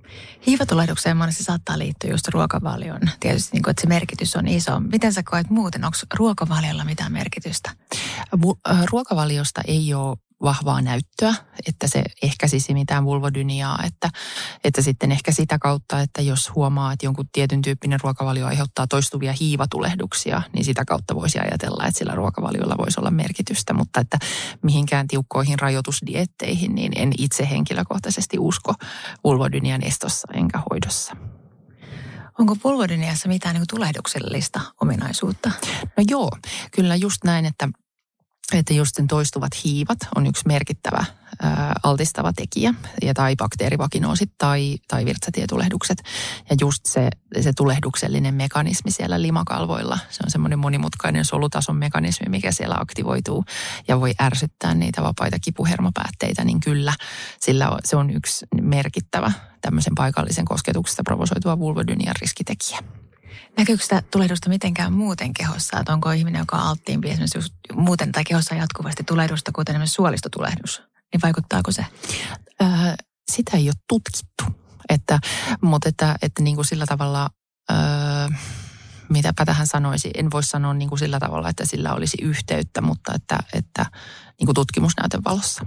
[0.46, 3.00] Hiivatulehdukseen monesti saattaa liittyä just ruokavalioon.
[3.20, 4.80] Tietysti niin kuin, että se merkitys on iso.
[4.80, 5.84] Miten sä koet muuten?
[5.84, 7.70] Onko ruokavaliolla mitään merkitystä?
[8.90, 11.34] Ruokavaliosta ei ole vahvaa näyttöä,
[11.66, 14.10] että se ehkäisisi mitään vulvodyniaa, että,
[14.64, 19.32] että sitten ehkä sitä kautta, että jos huomaa, että jonkun tietyn tyyppinen ruokavalio aiheuttaa toistuvia
[19.32, 24.18] hiivatulehduksia, niin sitä kautta voisi ajatella, että sillä ruokavaliolla voisi olla merkitystä, mutta että
[24.62, 28.74] mihinkään tiukkoihin rajoitusdietteihin, niin en itse henkilökohtaisesti usko
[29.24, 31.16] vulvodynian estossa enkä hoidossa.
[32.38, 35.50] Onko vulvodyniassa mitään niin tulehduksellista ominaisuutta?
[35.96, 36.30] No joo,
[36.76, 37.68] kyllä just näin, että
[38.52, 41.04] että just sen toistuvat hiivat on yksi merkittävä
[41.42, 45.98] ää, altistava tekijä, ja tai bakteerivakinoosit tai, tai virtsatietulehdukset.
[46.50, 47.08] Ja just se,
[47.40, 53.44] se tulehduksellinen mekanismi siellä limakalvoilla, se on semmoinen monimutkainen solutason mekanismi, mikä siellä aktivoituu
[53.88, 56.92] ja voi ärsyttää niitä vapaita kipuhermopäätteitä, niin kyllä
[57.40, 63.03] sillä on, se on yksi merkittävä tämmöisen paikallisen kosketuksesta provosoituva vulvodynian riskitekijä.
[63.58, 65.80] Näkyykö sitä tulehdusta mitenkään muuten kehossa?
[65.80, 69.94] Että onko ihminen, joka on alttiimpi esimerkiksi just muuten tai kehossa jatkuvasti tulehdusta, kuten esimerkiksi
[69.94, 71.86] suolistotulehdus, niin vaikuttaako se?
[72.62, 72.68] Öö,
[73.32, 74.44] sitä ei ole tutkittu.
[74.88, 75.18] Että,
[75.62, 77.30] mutta että, että niin kuin sillä tavalla,
[77.70, 77.76] öö,
[79.08, 83.14] mitäpä tähän sanoisi, en voi sanoa niin kuin sillä tavalla, että sillä olisi yhteyttä, mutta
[83.14, 83.86] että, että
[84.40, 85.66] niin kuin tutkimusnäytön valossa.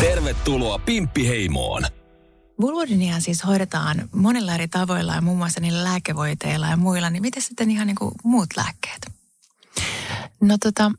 [0.00, 1.82] Tervetuloa Pimppiheimoon.
[2.60, 7.10] Vulvodynia siis hoidetaan monilla eri tavoilla ja muun muassa niillä lääkevoiteilla ja muilla.
[7.10, 9.06] Niin miten sitten ihan niin kuin muut lääkkeet?
[10.40, 10.92] No tota,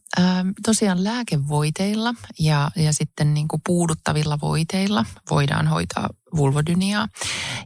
[0.65, 7.07] tosiaan lääkevoiteilla ja, ja sitten niin kuin puuduttavilla voiteilla voidaan hoitaa vulvodyniaa.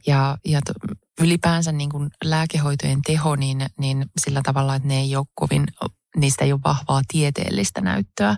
[0.08, 0.74] Ja, ja to,
[1.22, 5.64] ylipäänsä niin kuin lääkehoitojen teho, niin, niin sillä tavalla, että ne ei ole kovin
[6.16, 8.36] niistä ei ole vahvaa tieteellistä näyttöä,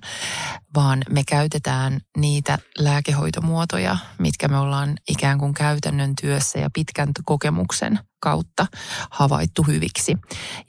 [0.75, 7.99] vaan me käytetään niitä lääkehoitomuotoja, mitkä me ollaan ikään kuin käytännön työssä ja pitkän kokemuksen
[8.19, 8.65] kautta
[9.09, 10.17] havaittu hyviksi.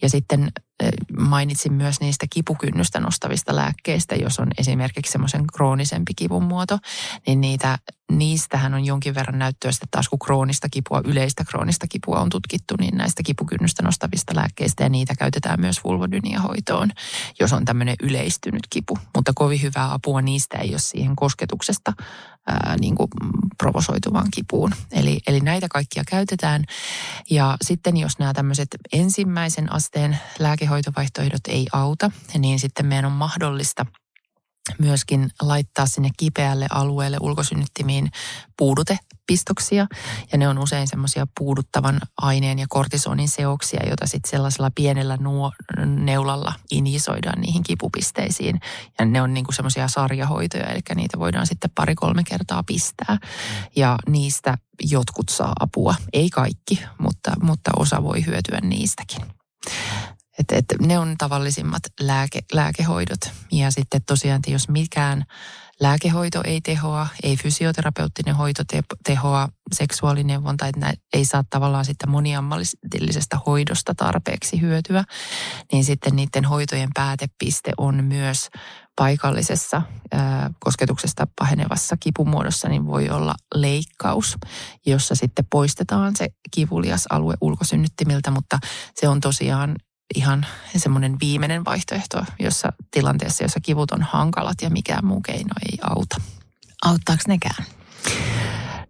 [0.02, 0.52] Ja sitten
[1.18, 6.78] mainitsin myös niistä kipukynnystä nostavista lääkkeistä, jos on esimerkiksi semmoisen kroonisempi kivun muoto,
[7.26, 7.78] niin niitä,
[8.12, 12.74] niistähän on jonkin verran näyttöä sitten taas kun kroonista kipua, yleistä kroonista kipua on tutkittu,
[12.78, 16.90] niin näistä kipukynnystä nostavista lääkkeistä ja niitä käytetään myös vulvodyniahoitoon,
[17.40, 18.98] jos on tämmöinen yleistynyt kipu.
[19.16, 21.92] Mutta kovin hyvää apua niistä ei ole siihen kosketuksesta
[22.46, 23.08] ää, niin kuin
[23.58, 24.72] provosoituvaan kipuun.
[24.92, 26.64] Eli, eli näitä kaikkia käytetään.
[27.30, 30.18] Ja sitten jos nämä tämmöiset ensimmäisen asteen
[30.68, 33.86] lääkehoitovaihtoehdot ei auta, niin sitten meidän on mahdollista–
[34.78, 38.10] myöskin laittaa sinne kipeälle alueelle ulkosynnyttimiin
[38.58, 39.86] puudutepistoksia.
[40.32, 45.52] Ja ne on usein semmoisia puuduttavan aineen ja kortisonin seoksia, joita sitten sellaisella pienellä nuo,
[45.86, 48.60] neulalla injisoidaan niihin kipupisteisiin.
[48.98, 53.18] Ja ne on niinku semmoisia sarjahoitoja, eli niitä voidaan sitten pari-kolme kertaa pistää.
[53.76, 54.58] Ja niistä
[54.90, 55.94] jotkut saa apua.
[56.12, 59.38] Ei kaikki, mutta, mutta osa voi hyötyä niistäkin.
[60.38, 63.20] Et, et ne on tavallisimmat lääke, lääkehoidot.
[63.52, 65.24] Ja sitten tosiaan, että jos mikään
[65.80, 73.40] lääkehoito ei tehoa, ei fysioterapeuttinen hoito te, tehoa, seksuaalineuvonta, että ei saa tavallaan sitten moniammatillisesta
[73.46, 75.04] hoidosta tarpeeksi hyötyä,
[75.72, 78.48] niin sitten niiden hoitojen päätepiste on myös
[78.96, 84.36] paikallisessa ää, kosketuksesta pahenevassa kipumuodossa, niin voi olla leikkaus,
[84.86, 88.58] jossa sitten poistetaan se kivulias alue ulkosynnyttimiltä, mutta
[88.94, 89.76] se on tosiaan
[90.14, 95.78] ihan semmoinen viimeinen vaihtoehto, jossa tilanteessa, jossa kivut on hankalat ja mikään muu keino ei
[95.82, 96.16] auta.
[96.84, 97.64] Auttaako nekään?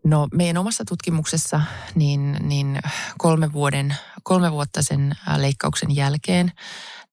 [0.04, 1.60] No meidän omassa tutkimuksessa
[1.94, 2.80] niin, niin
[3.18, 6.52] kolme, vuoden, kolme vuotta sen leikkauksen jälkeen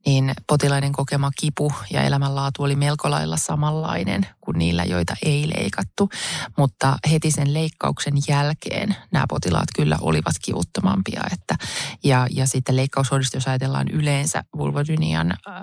[0.05, 6.09] niin potilaiden kokema kipu ja elämänlaatu oli melko lailla samanlainen kuin niillä, joita ei leikattu.
[6.57, 11.21] Mutta heti sen leikkauksen jälkeen nämä potilaat kyllä olivat kivuttomampia.
[11.33, 11.55] Että,
[12.03, 15.61] ja, ja sitten leikkaushoidosta, jos ajatellaan yleensä vulvodynian äh,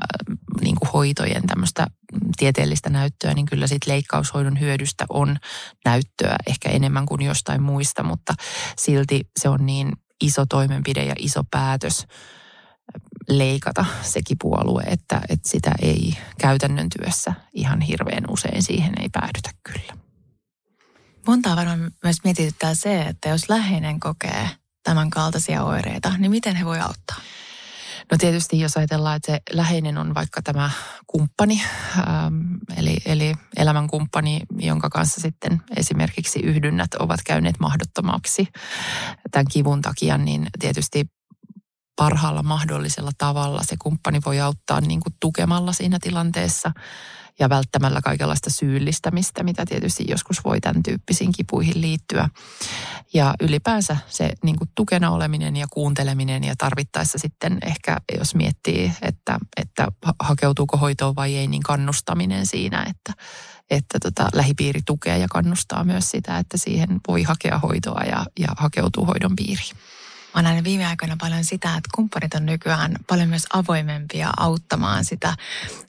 [0.61, 1.87] niin kuin hoitojen tämmöistä
[2.37, 5.37] tieteellistä näyttöä, niin kyllä sitten leikkaushoidon hyödystä on
[5.85, 8.35] näyttöä ehkä enemmän kuin jostain muista, mutta
[8.78, 12.07] silti se on niin iso toimenpide ja iso päätös,
[13.28, 19.50] leikata se kipualue, että, että sitä ei käytännön työssä ihan hirveän usein siihen ei päädytä
[19.62, 20.02] kyllä.
[21.26, 24.50] Montaa varmaan myös mietityttää se, että jos läheinen kokee
[24.82, 27.16] tämän kaltaisia oireita, niin miten he voi auttaa?
[28.11, 30.70] No tietysti jos ajatellaan, että se läheinen on vaikka tämä
[31.06, 31.62] kumppani,
[31.98, 32.35] ähm,
[32.76, 38.48] eli, eli elämänkumppani, jonka kanssa sitten esimerkiksi yhdynnät ovat käyneet mahdottomaksi
[39.30, 41.04] tämän kivun takia, niin tietysti
[42.02, 43.62] parhaalla mahdollisella tavalla.
[43.62, 46.72] Se kumppani voi auttaa niin kuin tukemalla siinä tilanteessa
[47.38, 52.28] ja välttämällä kaikenlaista syyllistämistä, mitä tietysti joskus voi tämän tyyppisiin kipuihin liittyä.
[53.14, 58.92] Ja ylipäänsä se niin kuin tukena oleminen ja kuunteleminen ja tarvittaessa sitten ehkä, jos miettii,
[59.02, 59.88] että, että
[60.20, 63.22] hakeutuuko hoitoon vai ei, niin kannustaminen siinä, että,
[63.70, 68.48] että tota, lähipiiri tukee ja kannustaa myös sitä, että siihen voi hakea hoitoa ja, ja
[68.56, 69.76] hakeutuu hoidon piiriin.
[70.35, 75.37] Mä nähnyt viime aikoina paljon sitä, että kumppanit on nykyään paljon myös avoimempia auttamaan sitä,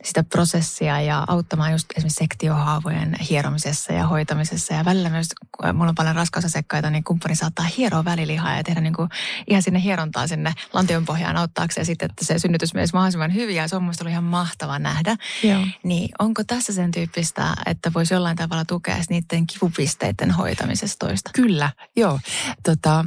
[0.03, 4.73] sitä prosessia ja auttamaan just esimerkiksi sektiohaavojen hieromisessa ja hoitamisessa.
[4.73, 5.27] Ja välillä myös,
[5.57, 9.09] kun mulla on paljon raskausasekkaita, niin kumppani saattaa hieroa välilihaa ja tehdä niin kuin
[9.47, 13.55] ihan sinne hierontaa sinne lantion pohjaan auttaakseen sitten, että se synnytys menisi mahdollisimman hyvin.
[13.55, 15.15] Ja se on mielestäni ihan mahtava nähdä.
[15.43, 15.67] Joo.
[15.83, 21.29] Niin onko tässä sen tyyppistä, että voisi jollain tavalla tukea niiden kipupisteiden hoitamisesta toista?
[21.33, 22.19] Kyllä, joo.
[22.63, 23.05] Tota,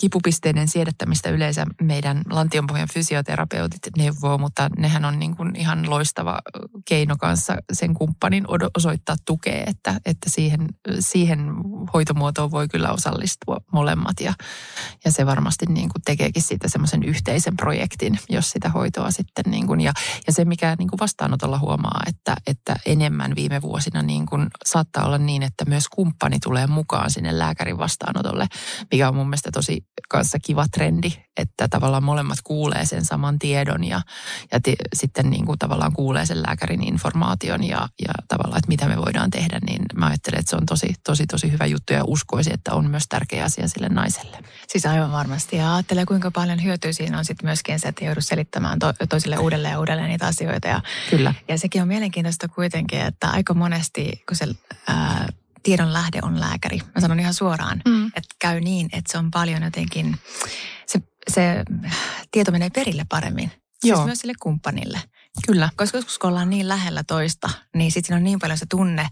[0.00, 6.38] kipupisteiden niiden siedättämistä yleensä meidän lantionpohjan fysioterapeutit neuvoo, mutta nehän on niin kuin ihan loistava
[6.88, 8.44] keino kanssa sen kumppanin
[8.76, 10.68] osoittaa tukea, että, että siihen,
[11.00, 11.38] siihen
[11.94, 14.34] hoitomuotoon voi kyllä osallistua molemmat ja,
[15.04, 19.66] ja se varmasti niin kuin tekeekin siitä semmoisen yhteisen projektin, jos sitä hoitoa sitten niin
[19.66, 19.92] kuin, ja,
[20.26, 25.06] ja se mikä niin kuin vastaanotolla huomaa, että, että enemmän viime vuosina niin kuin saattaa
[25.06, 28.46] olla niin, että myös kumppani tulee mukaan sinne lääkärin vastaanotolle,
[28.92, 33.84] mikä on mun mielestä tosi kanssa kiva trendi, että tavallaan molemmat kuulee sen saman tiedon
[33.84, 34.00] ja,
[34.52, 38.88] ja t- sitten niin kuin tavallaan kuulee sen lääkärin informaation ja, ja tavallaan, että mitä
[38.88, 42.04] me voidaan tehdä, niin mä ajattelen, että se on tosi, tosi, tosi hyvä juttu ja
[42.04, 44.38] uskoisin, että on myös tärkeä asia sille naiselle.
[44.68, 48.20] Siis aivan varmasti ja ajattelee, kuinka paljon hyötyä siinä on sitten myöskin se, että joudu
[48.20, 50.68] selittämään to- toisille uudelleen ja uudelleen niitä asioita.
[50.68, 51.34] Ja, Kyllä.
[51.48, 54.46] Ja sekin on mielenkiintoista kuitenkin, että aika monesti, kun se
[54.88, 55.28] ää,
[55.62, 56.78] tiedon lähde on lääkäri.
[56.94, 58.06] Mä sanon ihan suoraan, mm.
[58.06, 60.18] että käy niin, että se on paljon jotenkin,
[60.86, 61.64] se, se
[62.30, 63.48] tieto menee perille paremmin.
[63.48, 63.96] Siis Joo.
[63.96, 65.00] Siis myös sille kumppanille.
[65.46, 65.68] Kyllä.
[65.76, 69.08] Koska joskus kun ollaan niin lähellä toista, niin sitten siinä on niin paljon se tunne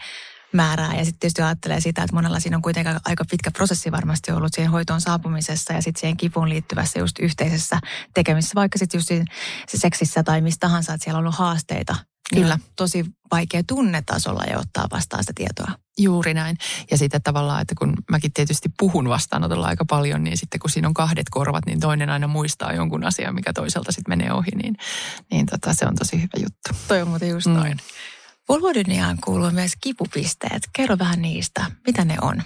[0.52, 0.94] määrää.
[0.94, 4.54] Ja sitten tietysti ajattelee sitä, että monella siinä on kuitenkin aika pitkä prosessi varmasti ollut
[4.54, 7.80] siihen hoitoon saapumisessa ja sitten siihen kipuun liittyvässä just yhteisessä
[8.14, 9.08] tekemisessä, vaikka sitten just
[9.68, 11.96] se seksissä tai mistä tahansa, että siellä on ollut haasteita.
[12.32, 12.58] Niin Kyllä.
[12.76, 15.78] tosi vaikea tunnetasolla ja ottaa vastaan sitä tietoa.
[15.98, 16.56] Juuri näin.
[16.90, 20.88] Ja sitten tavallaan, että kun mäkin tietysti puhun vastaanotolla aika paljon, niin sitten kun siinä
[20.88, 24.76] on kahdet korvat, niin toinen aina muistaa jonkun asian, mikä toiselta sitten menee ohi, niin,
[25.30, 26.84] niin tota, se on tosi hyvä juttu.
[26.88, 27.52] Toi on muuten just mm.
[27.52, 27.78] noin.
[28.48, 30.62] Vulvodyniaan kuuluu myös kipupisteet.
[30.72, 31.64] Kerro vähän niistä.
[31.86, 32.42] Mitä ne on?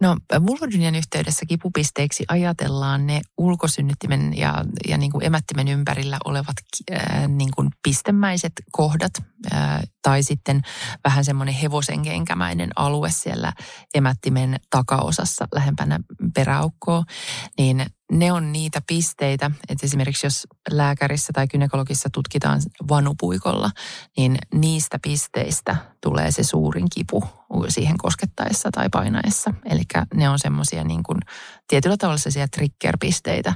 [0.00, 6.56] No vulvodynian yhteydessä kipupisteiksi ajatellaan ne ulkosynnyttimen ja, ja niin kuin emättimen ympärillä olevat
[6.92, 9.12] äh, niin kuin pistemäiset kohdat
[9.52, 10.62] äh, tai sitten
[11.04, 13.52] vähän semmoinen hevosenkenkämäinen alue siellä
[13.94, 16.00] emättimen takaosassa lähempänä
[16.34, 17.04] peräaukkoa,
[17.58, 23.70] niin ne on niitä pisteitä, että esimerkiksi jos lääkärissä tai gynekologissa tutkitaan vanupuikolla,
[24.16, 27.24] niin niistä pisteistä tulee se suurin kipu
[27.68, 29.54] siihen koskettaessa tai painaessa.
[29.64, 29.82] Eli
[30.14, 31.18] ne on semmoisia niin kuin
[31.68, 33.54] tietyllä tavalla sellaisia trigger-pisteitä,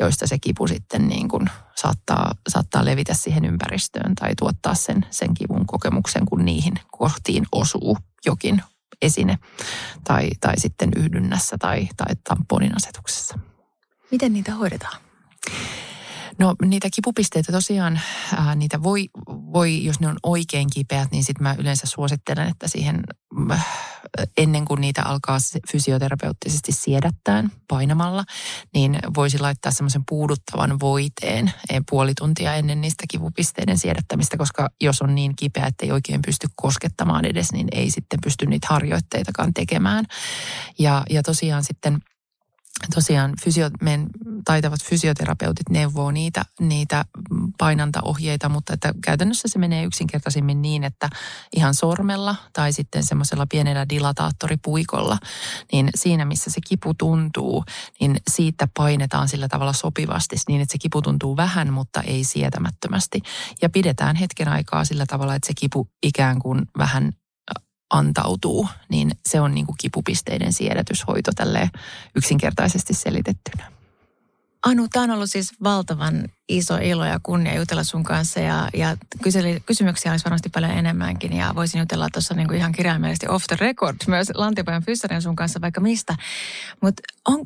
[0.00, 5.34] joista se kipu sitten niin kuin saattaa, saattaa levitä siihen ympäristöön tai tuottaa sen, sen
[5.34, 8.62] kivun kokemuksen, kun niihin kohtiin osuu jokin
[9.02, 9.38] esine
[10.04, 13.38] tai, tai sitten yhdynnässä tai, tai tamponin asetuksessa.
[14.10, 15.00] Miten niitä hoidetaan?
[16.38, 18.00] No niitä kipupisteitä tosiaan,
[18.36, 22.68] ää, niitä voi, voi, jos ne on oikein kipeät, niin sitten mä yleensä suosittelen, että
[22.68, 23.00] siihen
[23.50, 23.66] äh,
[24.36, 25.38] ennen kuin niitä alkaa
[25.72, 28.24] fysioterapeuttisesti siedättään painamalla,
[28.74, 35.02] niin voisi laittaa semmoisen puuduttavan voiteen e, puoli tuntia ennen niistä kipupisteiden siedättämistä, koska jos
[35.02, 39.54] on niin kipeä, että ei oikein pysty koskettamaan edes, niin ei sitten pysty niitä harjoitteitakaan
[39.54, 40.04] tekemään.
[40.78, 41.98] Ja, ja tosiaan sitten–
[42.94, 44.06] tosiaan fysio, meidän
[44.44, 47.04] taitavat fysioterapeutit neuvoo niitä, niitä
[47.58, 51.08] painantaohjeita, mutta että käytännössä se menee yksinkertaisimmin niin, että
[51.56, 55.18] ihan sormella tai sitten semmoisella pienellä dilataattoripuikolla,
[55.72, 57.64] niin siinä missä se kipu tuntuu,
[58.00, 63.22] niin siitä painetaan sillä tavalla sopivasti niin, että se kipu tuntuu vähän, mutta ei sietämättömästi.
[63.62, 67.12] Ja pidetään hetken aikaa sillä tavalla, että se kipu ikään kuin vähän
[67.90, 71.70] antautuu, niin se on niin kuin kipupisteiden siedätyshoito tälle
[72.14, 73.76] yksinkertaisesti selitettynä.
[74.66, 78.96] Anu, tämä on ollut siis valtavan iso ilo ja kunnia jutella sun kanssa ja, ja
[79.22, 83.56] kyseli, kysymyksiä olisi varmasti paljon enemmänkin ja voisin jutella tuossa niinku ihan kirjaimellisesti off the
[83.60, 86.16] record myös Lantiopojan fyssarin sun kanssa vaikka mistä.
[86.80, 87.02] Mutta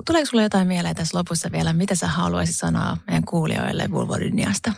[0.06, 4.72] tuleeko sulla jotain mieleen tässä lopussa vielä, mitä sä haluaisit sanoa meidän kuulijoille vulvodyniasta?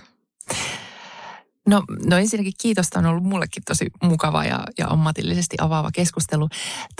[1.68, 6.48] No, no ensinnäkin kiitos, tämä on ollut mullekin tosi mukava ja, ja ammatillisesti avaava keskustelu.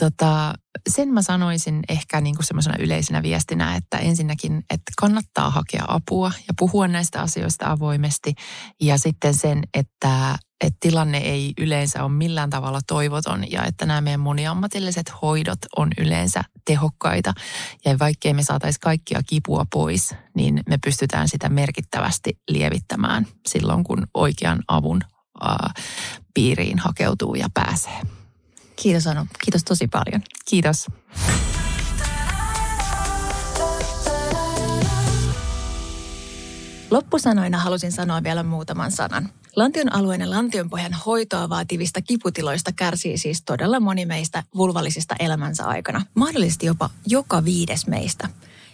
[0.00, 0.54] Tota,
[0.88, 6.32] sen mä sanoisin ehkä niin kuin semmoisena yleisenä viestinä, että ensinnäkin, että kannattaa hakea apua
[6.48, 8.34] ja puhua näistä asioista avoimesti.
[8.80, 14.00] Ja sitten sen, että että tilanne ei yleensä ole millään tavalla toivoton ja että nämä
[14.00, 17.32] meidän moniammatilliset hoidot on yleensä tehokkaita.
[17.84, 24.06] Ja vaikkei me saataisiin kaikkia kipua pois, niin me pystytään sitä merkittävästi lievittämään silloin, kun
[24.14, 25.00] oikean avun
[25.42, 25.72] ää,
[26.34, 28.00] piiriin hakeutuu ja pääsee.
[28.76, 29.26] Kiitos Anu.
[29.44, 30.22] Kiitos tosi paljon.
[30.48, 30.86] Kiitos.
[36.90, 39.28] Loppusanoina halusin sanoa vielä muutaman sanan.
[39.56, 46.02] Lantion alueen ja lantionpohjan hoitoa vaativista kiputiloista kärsii siis todella moni meistä vulvallisista elämänsä aikana.
[46.14, 48.28] Mahdollisesti jopa joka viides meistä.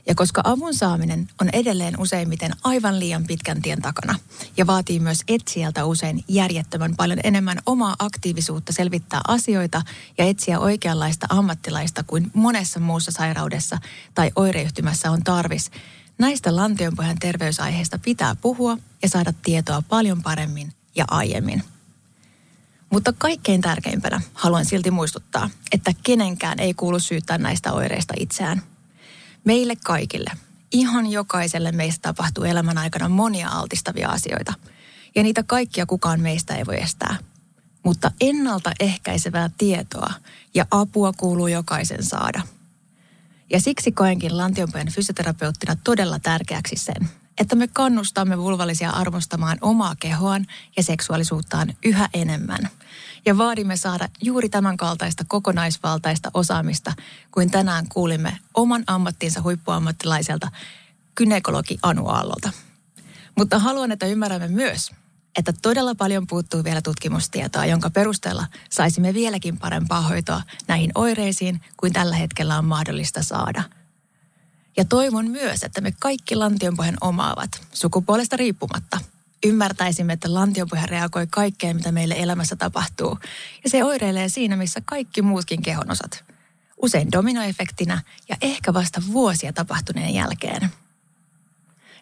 [0.06, 4.18] Ja koska avun saaminen on edelleen useimmiten aivan liian pitkän tien takana
[4.56, 9.82] ja vaatii myös etsijältä usein järjettömän paljon enemmän omaa aktiivisuutta selvittää asioita
[10.18, 13.78] ja etsiä oikeanlaista ammattilaista kuin monessa muussa sairaudessa
[14.14, 15.70] tai oireyhtymässä on tarvis,
[16.18, 21.62] Näistä lantionpohjan terveysaiheista pitää puhua ja saada tietoa paljon paremmin ja aiemmin.
[22.90, 28.62] Mutta kaikkein tärkeimpänä haluan silti muistuttaa, että kenenkään ei kuulu syyttää näistä oireista itseään.
[29.44, 30.30] Meille kaikille,
[30.72, 34.54] ihan jokaiselle meistä tapahtuu elämän aikana monia altistavia asioita.
[35.14, 37.16] Ja niitä kaikkia kukaan meistä ei voi estää.
[37.82, 40.12] Mutta ennaltaehkäisevää tietoa
[40.54, 42.42] ja apua kuuluu jokaisen saada–
[43.50, 47.08] ja siksi koenkin lantionpojan fysioterapeuttina todella tärkeäksi sen,
[47.40, 52.68] että me kannustamme vulvallisia arvostamaan omaa kehoaan ja seksuaalisuuttaan yhä enemmän.
[53.26, 56.92] Ja vaadimme saada juuri tämän kaltaista kokonaisvaltaista osaamista,
[57.30, 60.50] kuin tänään kuulimme oman ammattinsa huippuammattilaiselta
[61.14, 62.50] kynekologi Anu Aallolta.
[63.38, 64.90] Mutta haluan, että ymmärrämme myös,
[65.36, 71.92] että todella paljon puuttuu vielä tutkimustietoa, jonka perusteella saisimme vieläkin parempaa hoitoa näihin oireisiin kuin
[71.92, 73.62] tällä hetkellä on mahdollista saada.
[74.76, 79.00] Ja toivon myös, että me kaikki lantionpohjan omaavat, sukupuolesta riippumatta,
[79.46, 83.18] Ymmärtäisimme, että lantiopuhe reagoi kaikkeen, mitä meille elämässä tapahtuu.
[83.64, 86.24] Ja se oireilee siinä, missä kaikki muutkin kehonosat.
[86.82, 90.70] Usein dominoefektinä ja ehkä vasta vuosia tapahtuneen jälkeen.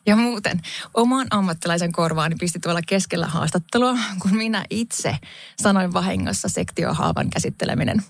[0.07, 0.63] Ja muuten,
[0.95, 5.19] oman ammattilaisen korvaani pisti tuolla keskellä haastattelua, kun minä itse
[5.63, 8.03] sanoin vahingossa sektiohaavan käsitteleminen.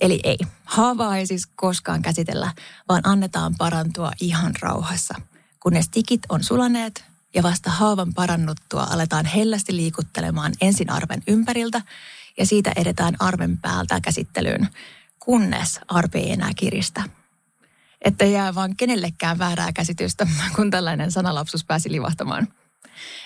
[0.00, 2.52] Eli ei, haavaa ei siis koskaan käsitellä,
[2.88, 5.14] vaan annetaan parantua ihan rauhassa.
[5.60, 7.04] Kunnes tikit on sulaneet
[7.34, 11.82] ja vasta haavan parannuttua aletaan hellästi liikuttelemaan ensin arven ympäriltä
[12.38, 14.68] ja siitä edetään arven päältä käsittelyyn,
[15.18, 17.02] kunnes arve ei enää kiristä
[18.04, 20.26] että jää vaan kenellekään väärää käsitystä,
[20.56, 22.48] kun tällainen sanalapsus pääsi livahtamaan.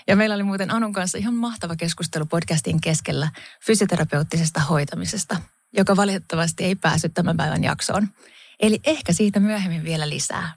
[0.07, 3.31] Ja meillä oli muuten Anun kanssa ihan mahtava keskustelu podcastin keskellä
[3.67, 5.37] fysioterapeuttisesta hoitamisesta,
[5.73, 8.09] joka valitettavasti ei päässyt tämän päivän jaksoon.
[8.61, 10.53] Eli ehkä siitä myöhemmin vielä lisää.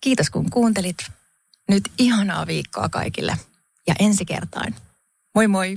[0.00, 0.96] Kiitos kun kuuntelit.
[1.68, 3.36] Nyt ihanaa viikkoa kaikille
[3.86, 4.74] ja ensi kertaan.
[5.34, 5.76] Moi moi!